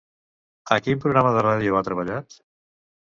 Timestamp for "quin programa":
0.87-1.33